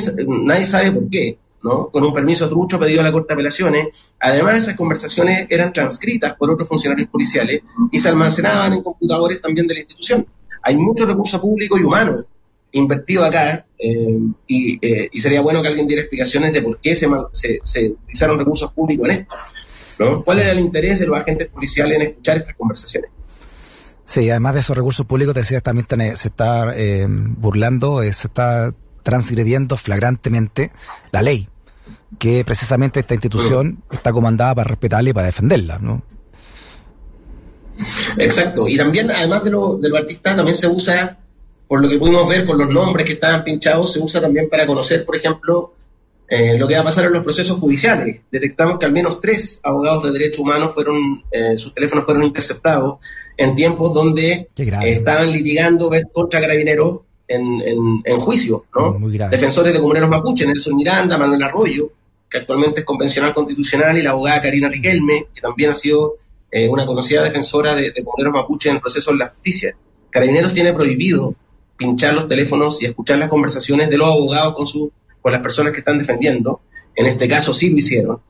nadie 0.46 0.66
sabe 0.66 0.92
por 0.92 1.08
qué, 1.10 1.38
¿no? 1.62 1.88
Con 1.88 2.04
un 2.04 2.12
permiso 2.12 2.48
trucho 2.48 2.78
pedido 2.78 3.00
a 3.00 3.04
la 3.04 3.12
Corte 3.12 3.28
de 3.28 3.34
Apelaciones. 3.34 4.14
Además, 4.20 4.56
esas 4.56 4.76
conversaciones 4.76 5.46
eran 5.50 5.72
transcritas 5.72 6.34
por 6.34 6.50
otros 6.50 6.68
funcionarios 6.68 7.08
policiales 7.08 7.62
y 7.90 7.98
se 7.98 8.08
almacenaban 8.08 8.72
en 8.72 8.82
computadores 8.82 9.40
también 9.40 9.66
de 9.66 9.74
la 9.74 9.80
institución. 9.80 10.26
Hay 10.62 10.76
mucho 10.76 11.06
recurso 11.06 11.40
público 11.40 11.78
y 11.78 11.82
humano 11.82 12.24
invertido 12.72 13.24
acá 13.24 13.66
eh, 13.78 14.18
eh, 14.48 15.08
y, 15.10 15.20
sería 15.20 15.40
bueno 15.40 15.62
que 15.62 15.68
alguien 15.68 15.86
diera 15.86 16.02
explicaciones 16.02 16.52
de 16.52 16.60
por 16.60 16.78
qué 16.80 16.94
se, 16.94 17.08
se, 17.62 17.90
utilizaron 17.90 18.38
recursos 18.38 18.72
públicos 18.72 19.06
en 19.06 19.10
esto. 19.12 19.34
¿no? 19.98 20.22
¿Cuál 20.22 20.40
era 20.40 20.52
el 20.52 20.60
interés 20.60 20.98
de 21.00 21.06
los 21.06 21.16
agentes 21.16 21.48
policiales 21.48 21.96
en 21.96 22.02
escuchar 22.02 22.36
estas 22.36 22.54
conversaciones? 22.54 23.10
Sí, 24.08 24.30
además 24.30 24.54
de 24.54 24.60
esos 24.60 24.74
recursos 24.74 25.04
públicos, 25.04 25.34
te 25.34 25.40
decía, 25.40 25.60
también 25.60 25.86
se 26.16 26.28
está 26.28 26.72
eh, 26.74 27.06
burlando, 27.08 28.00
eh, 28.00 28.14
se 28.14 28.28
está 28.28 28.72
transgrediendo 29.02 29.76
flagrantemente 29.76 30.72
la 31.10 31.22
ley, 31.22 31.48
que 32.18 32.44
precisamente 32.44 33.00
esta 33.00 33.14
institución 33.14 33.82
está 33.90 34.12
comandada 34.12 34.54
para 34.54 34.68
respetarla 34.68 35.10
y 35.10 35.12
para 35.12 35.26
defenderla, 35.26 35.78
¿no? 35.78 36.02
Exacto, 38.16 38.66
y 38.68 38.76
también, 38.76 39.10
además 39.10 39.44
de 39.44 39.50
lo, 39.50 39.76
de 39.76 39.96
artistas, 39.96 40.36
también 40.36 40.56
se 40.56 40.66
usa, 40.66 41.18
por 41.66 41.80
lo 41.80 41.88
que 41.88 41.98
pudimos 41.98 42.28
ver, 42.28 42.44
con 42.44 42.58
los 42.58 42.68
nombres 42.68 43.06
que 43.06 43.12
estaban 43.12 43.44
pinchados, 43.44 43.92
se 43.92 44.00
usa 44.00 44.20
también 44.20 44.48
para 44.48 44.66
conocer, 44.66 45.04
por 45.04 45.16
ejemplo, 45.16 45.74
eh, 46.28 46.58
lo 46.58 46.66
que 46.66 46.74
va 46.74 46.80
a 46.80 46.84
pasar 46.84 47.06
en 47.06 47.12
los 47.12 47.22
procesos 47.22 47.58
judiciales. 47.58 48.20
Detectamos 48.30 48.78
que 48.78 48.86
al 48.86 48.92
menos 48.92 49.20
tres 49.20 49.60
abogados 49.62 50.02
de 50.02 50.12
derechos 50.12 50.40
humanos 50.40 50.74
fueron, 50.74 51.22
sus 51.56 51.72
teléfonos 51.72 52.04
fueron 52.04 52.24
interceptados 52.24 52.98
en 53.38 53.54
tiempos 53.54 53.94
donde 53.94 54.50
estaban 54.56 55.30
litigando 55.30 55.90
contra 56.12 56.40
carabineros 56.40 57.00
en, 57.28 58.02
en, 58.04 58.20
juicio, 58.20 58.64
¿no? 58.74 58.98
Defensores 59.28 59.72
de 59.72 59.80
comuneros 59.80 60.08
mapuche, 60.08 60.46
Nelson 60.46 60.74
Miranda, 60.74 61.18
Manuel 61.18 61.42
Arroyo, 61.42 61.92
que 62.28 62.38
actualmente 62.38 62.80
es 62.80 62.86
convencional 62.86 63.34
constitucional, 63.34 63.96
y 63.98 64.02
la 64.02 64.10
abogada 64.10 64.42
Karina 64.42 64.68
Riquelme, 64.68 65.26
que 65.34 65.40
también 65.40 65.70
ha 65.70 65.74
sido 65.74 66.14
eh, 66.50 66.68
una 66.68 66.86
conocida 66.86 67.22
defensora 67.22 67.74
de, 67.74 67.92
comuneros 68.02 68.32
mapuche 68.32 68.70
en 68.70 68.76
el 68.76 68.80
proceso 68.80 69.12
de 69.12 69.18
la 69.18 69.28
justicia. 69.28 69.76
Carabineros 70.10 70.52
tiene 70.54 70.72
prohibido 70.72 71.34
pinchar 71.76 72.14
los 72.14 72.26
teléfonos 72.26 72.80
y 72.82 72.86
escuchar 72.86 73.18
las 73.18 73.28
conversaciones 73.28 73.90
de 73.90 73.98
los 73.98 74.08
abogados 74.08 74.54
con, 74.54 74.66
su, 74.66 74.90
con 75.20 75.32
las 75.32 75.42
personas 75.42 75.72
que 75.72 75.80
están 75.80 75.98
defendiendo. 75.98 76.60
En 76.96 77.06
este 77.06 77.28
caso 77.28 77.52
sí 77.52 77.70
lo 77.70 77.76
hicieron. 77.76 78.20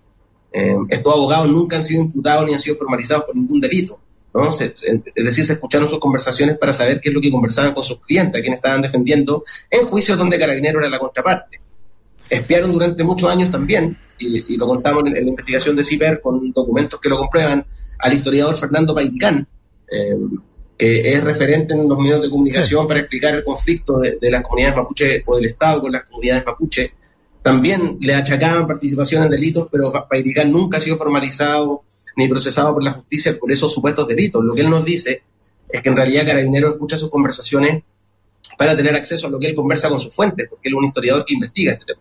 Eh, 0.53 0.75
estos 0.89 1.15
abogados 1.15 1.49
nunca 1.49 1.77
han 1.77 1.85
sido 1.85 2.03
imputados 2.03 2.47
ni 2.47 2.55
han 2.55 2.59
sido 2.59 2.77
formalizados 2.77 3.25
por 3.25 3.37
ningún 3.37 3.61
delito. 3.61 4.01
¿No? 4.35 4.49
es 4.51 4.85
decir, 5.15 5.45
se 5.45 5.55
escucharon 5.55 5.89
sus 5.89 5.99
conversaciones 5.99 6.59
para 6.59 6.73
saber 6.73 7.01
qué 7.01 7.09
es 7.09 7.15
lo 7.15 7.21
que 7.21 7.31
conversaban 7.31 7.73
con 7.73 7.83
sus 7.83 8.01
clientes, 8.01 8.39
a 8.39 8.43
quienes 8.43 8.59
estaban 8.59 8.83
defendiendo 8.83 9.45
en 9.71 9.87
juicios 9.87 10.19
donde 10.19 10.39
Carabinero 10.39 10.81
era 10.81 10.89
la 10.89 10.99
contraparte. 10.99 11.61
Espiaron 12.29 12.73
durante 12.73 13.03
muchos 13.05 13.31
años 13.31 13.51
también, 13.51 13.97
y, 14.19 14.57
lo 14.57 14.67
contamos 14.67 15.05
en, 15.07 15.15
la 15.15 15.21
investigación 15.21 15.77
de 15.77 15.85
CIPER 15.85 16.21
con 16.21 16.53
documentos 16.53 17.01
que 17.01 17.09
lo 17.09 17.17
comprueban, 17.17 17.65
al 17.99 18.13
historiador 18.13 18.57
Fernando 18.57 18.95
Paicán, 18.95 19.47
eh, 19.91 20.17
que 20.77 21.13
es 21.13 21.25
referente 21.25 21.75
en 21.75 21.89
los 21.89 21.99
medios 21.99 22.23
de 22.23 22.31
comunicación 22.31 22.87
para 22.87 23.01
explicar 23.01 23.35
el 23.35 23.43
conflicto 23.43 23.99
de, 23.99 24.17
las 24.31 24.43
comunidades 24.43 24.77
mapuche 24.77 25.23
o 25.27 25.37
del 25.37 25.47
Estado 25.47 25.81
con 25.81 25.91
las 25.91 26.05
comunidades 26.05 26.47
mapuche. 26.47 26.93
También 27.43 27.99
le 28.01 28.15
achacaban 28.15 28.67
participación 28.67 29.25
en 29.25 29.31
delitos, 29.31 29.69
pero 29.73 29.93
Pairicán 30.09 30.53
nunca 30.53 30.77
ha 30.77 30.81
sido 30.81 30.97
formalizado 30.97 31.83
ni 32.19 32.27
procesado 32.27 32.75
por 32.75 32.83
la 32.83 32.91
justicia 32.91 33.39
por 33.39 33.51
esos 33.53 33.73
supuestos 33.73 34.09
delitos. 34.09 34.45
Lo 34.45 34.53
que 34.53 34.63
él 34.63 34.69
nos 34.69 34.85
dice 34.85 35.23
es 35.69 35.81
que 35.81 35.89
en 35.89 35.95
realidad 35.95 36.27
Carabinero 36.27 36.69
escucha 36.69 36.99
sus 36.99 37.11
conversaciones 37.11 37.85
para 38.59 38.77
tener 38.77 38.97
acceso 38.97 39.29
a 39.29 39.31
lo 39.31 39.39
que 39.39 39.47
él 39.47 39.55
conversa 39.55 39.89
con 39.89 40.01
sus 40.01 40.13
fuentes, 40.13 40.49
porque 40.51 40.69
él 40.69 40.75
es 40.75 40.79
un 40.79 40.85
historiador 40.85 41.25
que 41.25 41.35
investiga 41.35 41.75
este 41.75 41.85
tema. 41.85 42.01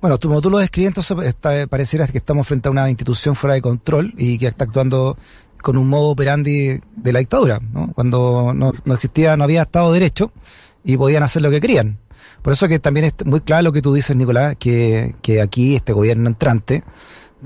Bueno, 0.00 0.18
como 0.18 0.40
tú 0.40 0.50
lo 0.50 0.58
describes, 0.58 0.88
entonces 0.96 1.36
pareciera 1.70 2.08
que 2.08 2.18
estamos 2.18 2.44
frente 2.44 2.66
a 2.66 2.72
una 2.72 2.90
institución 2.90 3.36
fuera 3.36 3.54
de 3.54 3.62
control 3.62 4.12
y 4.18 4.36
que 4.36 4.48
está 4.48 4.64
actuando 4.64 5.16
con 5.62 5.78
un 5.78 5.88
modo 5.88 6.08
operandi 6.08 6.80
de 6.96 7.12
la 7.12 7.20
dictadura, 7.20 7.60
¿no? 7.72 7.92
cuando 7.94 8.52
no, 8.52 8.72
existía, 8.92 9.36
no 9.36 9.44
había 9.44 9.62
Estado 9.62 9.92
de 9.92 10.00
Derecho 10.00 10.32
y 10.84 10.96
podían 10.96 11.22
hacer 11.22 11.42
lo 11.42 11.50
que 11.52 11.60
querían. 11.60 11.98
Por 12.42 12.52
eso 12.52 12.66
que 12.66 12.80
también 12.80 13.06
es 13.06 13.14
muy 13.24 13.42
claro 13.42 13.62
lo 13.62 13.72
que 13.72 13.80
tú 13.82 13.94
dices, 13.94 14.16
Nicolás, 14.16 14.56
que, 14.58 15.14
que 15.22 15.40
aquí 15.40 15.76
este 15.76 15.92
gobierno 15.92 16.28
entrante 16.28 16.82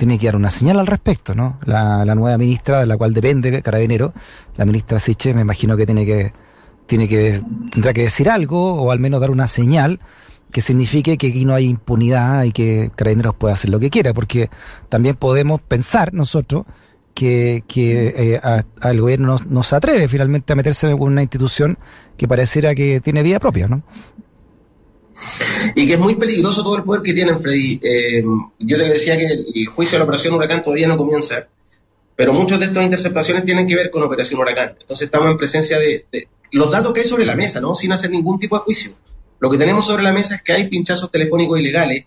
tiene 0.00 0.18
que 0.18 0.26
dar 0.26 0.36
una 0.36 0.50
señal 0.50 0.80
al 0.80 0.86
respecto, 0.86 1.34
¿no? 1.34 1.58
La, 1.66 2.06
la 2.06 2.14
nueva 2.14 2.38
ministra 2.38 2.80
de 2.80 2.86
la 2.86 2.96
cual 2.96 3.12
depende 3.12 3.60
Carabinero, 3.60 4.14
la 4.56 4.64
ministra 4.64 4.98
Siche, 4.98 5.34
me 5.34 5.42
imagino 5.42 5.76
que 5.76 5.84
tiene 5.84 6.06
que 6.06 6.32
tiene 6.86 7.06
que 7.06 7.42
tendrá 7.70 7.92
que 7.92 8.04
decir 8.04 8.30
algo 8.30 8.80
o 8.80 8.90
al 8.90 8.98
menos 8.98 9.20
dar 9.20 9.30
una 9.30 9.46
señal 9.46 10.00
que 10.50 10.62
signifique 10.62 11.18
que 11.18 11.26
aquí 11.26 11.44
no 11.44 11.54
hay 11.54 11.66
impunidad 11.66 12.44
y 12.44 12.52
que 12.52 12.90
Carabineros 12.96 13.34
puede 13.34 13.52
hacer 13.52 13.68
lo 13.68 13.78
que 13.78 13.90
quiera, 13.90 14.14
porque 14.14 14.48
también 14.88 15.16
podemos 15.16 15.62
pensar 15.62 16.14
nosotros 16.14 16.64
que, 17.12 17.62
que 17.68 18.14
eh, 18.16 18.40
al 18.80 19.00
gobierno 19.02 19.36
no, 19.46 19.62
se 19.62 19.76
atreve 19.76 20.08
finalmente 20.08 20.54
a 20.54 20.56
meterse 20.56 20.90
con 20.92 21.12
una 21.12 21.20
institución 21.20 21.76
que 22.16 22.26
pareciera 22.26 22.74
que 22.74 23.02
tiene 23.02 23.22
vida 23.22 23.38
propia, 23.38 23.68
¿no? 23.68 23.82
Y 25.74 25.86
que 25.86 25.94
es 25.94 25.98
muy 25.98 26.14
peligroso 26.14 26.62
todo 26.62 26.76
el 26.76 26.82
poder 26.82 27.02
que 27.02 27.12
tienen, 27.12 27.38
Freddy. 27.38 27.80
Eh, 27.82 28.24
yo 28.58 28.76
le 28.76 28.88
decía 28.88 29.16
que 29.16 29.26
el 29.26 29.66
juicio 29.66 29.96
de 29.96 29.98
la 29.98 30.04
Operación 30.04 30.34
Huracán 30.34 30.62
todavía 30.62 30.88
no 30.88 30.96
comienza, 30.96 31.46
pero 32.16 32.32
muchas 32.32 32.58
de 32.60 32.66
estas 32.66 32.84
interceptaciones 32.84 33.44
tienen 33.44 33.66
que 33.66 33.74
ver 33.74 33.90
con 33.90 34.02
Operación 34.02 34.40
Huracán. 34.40 34.76
Entonces 34.80 35.06
estamos 35.06 35.30
en 35.30 35.36
presencia 35.36 35.78
de, 35.78 36.06
los 36.52 36.70
datos 36.70 36.92
que 36.92 37.00
hay 37.00 37.06
sobre 37.06 37.26
la 37.26 37.34
mesa, 37.34 37.60
¿no? 37.60 37.74
Sin 37.74 37.92
hacer 37.92 38.10
ningún 38.10 38.38
tipo 38.38 38.56
de 38.56 38.62
juicio. 38.62 38.92
Lo 39.38 39.48
que 39.50 39.56
tenemos 39.56 39.86
sobre 39.86 40.02
la 40.02 40.12
mesa 40.12 40.34
es 40.34 40.42
que 40.42 40.52
hay 40.52 40.68
pinchazos 40.68 41.10
telefónicos 41.10 41.58
ilegales, 41.58 42.04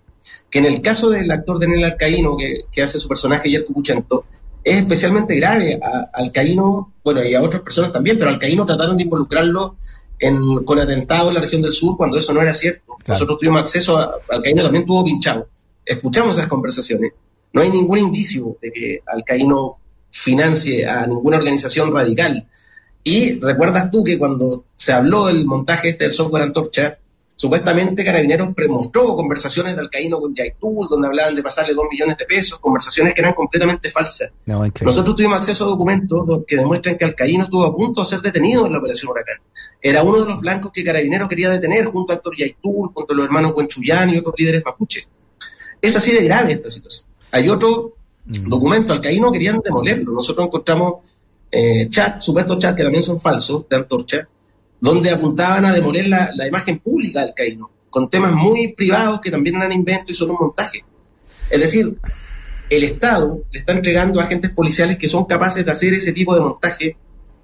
que 0.50 0.60
en 0.60 0.66
el 0.66 0.82
caso 0.82 1.10
del 1.10 1.32
actor 1.32 1.60
Daniel 1.60 1.86
Alcaíno, 1.86 2.38
que, 2.38 2.62
que 2.72 2.84
hace 2.84 3.00
su 3.00 3.08
personaje 3.08 3.50
Yerko 3.50 3.74
Puchento, 3.74 4.26
es 4.64 4.78
especialmente 4.78 5.36
grave. 5.36 5.80
A 5.82 6.10
Alcaíno, 6.14 6.94
bueno, 7.04 7.24
y 7.24 7.34
a 7.34 7.42
otras 7.42 7.62
personas 7.62 7.92
también, 7.92 8.18
pero 8.18 8.30
Alcaíno 8.30 8.66
trataron 8.66 8.98
de 8.98 9.04
involucrarlo 9.04 9.78
en, 10.24 10.64
con 10.64 10.80
atentados 10.80 11.30
en 11.30 11.34
la 11.36 11.42
región 11.42 11.62
del 11.62 11.74
sur 11.74 11.98
cuando 11.98 12.18
eso 12.18 12.34
no 12.34 12.42
era 12.42 12.54
cierto. 12.54 12.96
Nosotros 13.06 13.38
tuvimos 13.38 13.62
acceso 13.62 13.98
a. 13.98 14.16
Alcaíno 14.30 14.64
también 14.64 14.86
tuvo 14.86 15.04
pinchado. 15.04 15.48
Escuchamos 15.86 16.38
esas 16.38 16.48
conversaciones. 16.48 17.12
No 17.52 17.62
hay 17.62 17.70
ningún 17.70 18.00
indicio 18.00 18.58
de 18.62 18.72
que 18.72 19.00
Alcaíno 19.06 19.78
financie 20.10 20.88
a 20.88 21.06
ninguna 21.06 21.38
organización 21.38 21.94
radical. 21.94 22.48
Y 23.04 23.40
recuerdas 23.40 23.92
tú 23.92 24.04
que 24.04 24.18
cuando 24.18 24.66
se 24.76 24.94
habló 24.94 25.28
del 25.28 25.46
montaje 25.46 25.90
este 25.90 26.06
del 26.06 26.14
software 26.14 26.44
Antorcha, 26.44 27.00
Supuestamente 27.36 28.04
Carabineros 28.04 28.50
mostró 28.70 29.16
conversaciones 29.16 29.76
de 29.76 29.82
Alcaíno 29.82 30.20
con 30.20 30.36
Yaitul, 30.36 30.88
donde 30.88 31.08
hablaban 31.08 31.36
de 31.36 31.42
pasarle 31.42 31.74
dos 31.74 31.86
millones 31.90 32.18
de 32.18 32.26
pesos, 32.26 32.60
conversaciones 32.60 33.14
que 33.14 33.22
eran 33.22 33.34
completamente 33.34 33.90
falsas. 33.90 34.32
Nosotros 34.46 35.16
tuvimos 35.16 35.38
acceso 35.38 35.66
a 35.66 35.68
documentos 35.68 36.42
que 36.46 36.58
demuestran 36.58 36.96
que 36.96 37.06
Alcaíno 37.06 37.46
estuvo 37.46 37.66
a 37.66 37.76
punto 37.76 38.02
de 38.02 38.08
ser 38.08 38.22
detenido 38.22 38.68
en 38.68 38.74
la 38.74 38.80
operación 38.80 39.12
Huracán. 39.12 39.38
Era 39.82 40.04
uno 40.04 40.22
de 40.22 40.28
los 40.28 40.40
blancos 40.40 40.72
que 40.72 40.84
Carabineros 40.84 41.28
quería 41.28 41.50
detener 41.50 41.86
junto 41.86 42.14
a 42.14 42.18
Héctor 42.18 42.38
Yaitul, 42.38 42.92
junto 42.94 43.14
a 43.14 43.16
los 43.16 43.26
hermanos 43.26 43.54
Cuenchuyán 43.54 44.12
y 44.12 44.18
otros 44.18 44.36
líderes 44.38 44.64
mapuche. 44.64 45.08
Es 45.82 45.96
así 45.96 46.12
de 46.12 46.24
grave 46.24 46.54
esta 46.54 46.70
situación. 46.70 47.08
Hay 47.32 47.50
otro 47.50 47.96
mm. 48.26 48.48
documento, 48.48 48.94
Alcaíno 48.94 49.32
querían 49.32 49.60
demolerlo. 49.60 50.14
Nosotros 50.14 50.48
encontramos 50.48 50.94
eh, 51.52 51.90
chat, 51.90 52.20
supuestos 52.20 52.60
chats 52.60 52.76
que 52.76 52.84
también 52.84 53.04
son 53.04 53.20
falsos, 53.20 53.68
de 53.68 53.76
Antorcha, 53.76 54.28
donde 54.84 55.12
apuntaban 55.12 55.64
a 55.64 55.72
demoler 55.72 56.10
la, 56.10 56.46
imagen 56.46 56.78
pública 56.80 57.22
del 57.22 57.34
Caíno, 57.34 57.72
con 57.90 58.10
temas 58.10 58.34
muy 58.34 58.74
privados 58.74 59.22
que 59.22 59.32
también 59.32 59.56
eran 59.56 59.72
inventos 59.72 60.12
y 60.12 60.14
son 60.14 60.32
un 60.32 60.36
montaje. 60.38 60.84
Es 61.50 61.62
decir, 61.62 61.98
el 62.70 62.84
Estado 62.84 63.44
le 63.50 63.60
está 63.60 63.72
entregando 63.72 64.20
a 64.20 64.26
agentes 64.26 64.52
policiales 64.52 64.98
que 64.98 65.08
son 65.08 65.24
capaces 65.24 65.64
de 65.66 65.72
hacer 65.72 65.94
ese 65.94 66.12
tipo 66.12 66.36
de 66.36 66.42
montaje 66.42 66.98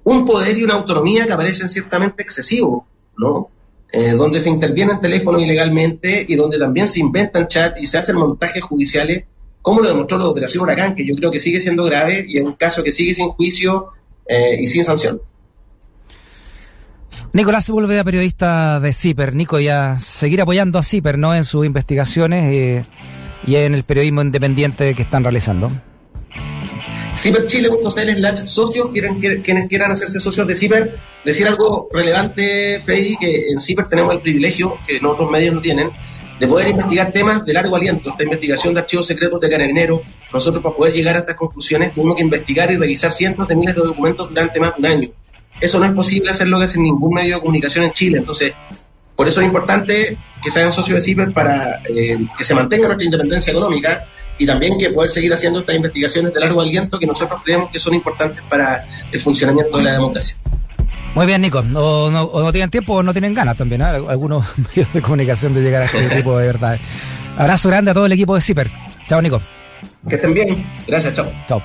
un 0.03 0.25
poder 0.25 0.57
y 0.57 0.63
una 0.63 0.73
autonomía 0.73 1.25
que 1.25 1.31
aparecen 1.31 1.69
ciertamente 1.69 2.23
excesivos, 2.23 2.83
¿no? 3.17 3.49
Eh, 3.93 4.11
donde 4.11 4.41
se 4.41 4.49
interviene 4.49 4.91
el 4.91 4.99
teléfono 4.99 5.39
ilegalmente 5.39 6.25
y 6.27 6.35
donde 6.35 6.59
también 6.59 6.89
se 6.89 6.99
inventan 6.99 7.47
chats 7.47 7.81
y 7.81 7.85
se 7.85 7.99
hacen 7.99 8.17
montajes 8.17 8.61
judiciales, 8.61 9.23
como 9.61 9.79
lo 9.79 9.87
demostró 9.87 10.17
la 10.17 10.27
operación 10.27 10.63
Huracán, 10.63 10.93
que 10.93 11.05
yo 11.05 11.15
creo 11.15 11.31
que 11.31 11.39
sigue 11.39 11.61
siendo 11.61 11.85
grave 11.85 12.25
y 12.27 12.37
es 12.37 12.43
un 12.43 12.53
caso 12.53 12.83
que 12.83 12.91
sigue 12.91 13.13
sin 13.13 13.29
juicio 13.29 13.93
eh, 14.27 14.57
y 14.59 14.67
sin 14.67 14.83
sanción. 14.83 15.21
Nicolás 17.31 17.65
Sepúlveda, 17.65 18.03
periodista 18.03 18.79
de 18.79 18.91
CIPER. 18.91 19.35
Nico, 19.35 19.59
ya 19.59 19.99
seguir 19.99 20.41
apoyando 20.41 20.79
a 20.79 20.83
CIPER 20.83 21.19
¿no? 21.19 21.35
en 21.35 21.43
sus 21.43 21.63
investigaciones 21.63 22.51
eh, 22.51 22.85
y 23.45 23.55
en 23.55 23.75
el 23.75 23.83
periodismo 23.83 24.21
independiente 24.23 24.95
que 24.95 25.03
están 25.03 25.23
realizando. 25.23 25.71
Ciperchile.cl 27.15 28.15
slash 28.15 28.45
socios, 28.45 28.89
quienes 28.91 29.67
quieran 29.67 29.91
hacerse 29.91 30.19
socios 30.19 30.47
de 30.47 30.55
CIPER, 30.55 30.95
decir 31.23 31.47
algo 31.47 31.87
relevante, 31.91 32.79
Freddy, 32.79 33.15
que 33.17 33.49
en 33.49 33.59
CIPER 33.59 33.89
tenemos 33.89 34.13
el 34.15 34.21
privilegio, 34.21 34.77
que 34.87 34.97
en 34.97 35.05
otros 35.05 35.29
medios 35.29 35.53
no 35.53 35.61
tienen, 35.61 35.91
de 36.39 36.47
poder 36.47 36.69
investigar 36.69 37.11
temas 37.11 37.45
de 37.45 37.53
largo 37.53 37.75
aliento, 37.75 38.09
esta 38.09 38.23
investigación 38.23 38.73
de 38.73 38.79
archivos 38.79 39.05
secretos 39.05 39.39
de 39.41 39.49
Carabinero. 39.49 40.01
Nosotros 40.33 40.63
para 40.63 40.75
poder 40.75 40.93
llegar 40.93 41.15
a 41.15 41.19
estas 41.19 41.35
conclusiones 41.35 41.93
tuvimos 41.93 42.15
que 42.15 42.23
investigar 42.23 42.71
y 42.71 42.77
revisar 42.77 43.11
cientos 43.11 43.47
de 43.47 43.55
miles 43.55 43.75
de 43.75 43.81
documentos 43.81 44.29
durante 44.29 44.59
más 44.59 44.75
de 44.75 44.79
un 44.79 44.85
año. 44.85 45.09
Eso 45.61 45.79
no 45.79 45.85
es 45.85 45.91
posible 45.91 46.31
hacerlo 46.31 46.61
en 46.61 46.83
ningún 46.83 47.13
medio 47.13 47.35
de 47.35 47.41
comunicación 47.41 47.85
en 47.85 47.91
Chile. 47.91 48.17
Entonces, 48.19 48.53
por 49.15 49.27
eso 49.27 49.41
es 49.41 49.47
importante 49.47 50.17
que 50.41 50.49
se 50.49 50.59
hagan 50.59 50.71
socios 50.71 50.95
de 50.97 51.01
CIPER 51.01 51.33
para 51.33 51.81
eh, 51.89 52.17
que 52.37 52.43
se 52.43 52.55
mantenga 52.55 52.87
nuestra 52.87 53.05
independencia 53.05 53.51
económica 53.51 54.05
y 54.37 54.45
también 54.45 54.77
que 54.77 54.89
poder 54.91 55.09
seguir 55.09 55.33
haciendo 55.33 55.59
estas 55.59 55.75
investigaciones 55.75 56.33
de 56.33 56.39
largo 56.39 56.61
aliento 56.61 56.97
que 56.97 57.05
nosotros 57.05 57.41
creemos 57.43 57.69
que 57.69 57.79
son 57.79 57.93
importantes 57.93 58.41
para 58.49 58.83
el 59.11 59.19
funcionamiento 59.19 59.77
de 59.77 59.83
la 59.83 59.93
democracia. 59.93 60.37
Muy 61.13 61.25
bien, 61.25 61.41
Nico. 61.41 61.59
O 61.75 62.09
no, 62.09 62.51
tienen 62.51 62.69
tiempo 62.69 62.95
o 62.95 63.03
no 63.03 63.11
tienen 63.11 63.33
ganas 63.33 63.57
también, 63.57 63.81
¿eh? 63.81 63.85
algunos 63.85 64.45
medios 64.69 64.93
de 64.93 65.01
comunicación 65.01 65.53
de 65.53 65.61
llegar 65.61 65.81
a 65.81 65.85
este 65.85 66.15
tipo 66.15 66.37
de 66.37 66.45
verdad. 66.45 66.79
Abrazo 67.37 67.69
grande 67.69 67.91
a 67.91 67.93
todo 67.93 68.05
el 68.05 68.11
equipo 68.11 68.35
de 68.35 68.41
CIPER. 68.41 68.71
Chao, 69.07 69.21
Nico. 69.21 69.41
Que 70.07 70.15
estén 70.15 70.33
bien. 70.33 70.65
Gracias, 70.87 71.15
chao. 71.15 71.31
Chao. 71.47 71.61